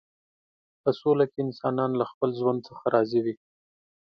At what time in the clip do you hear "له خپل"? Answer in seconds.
1.99-2.29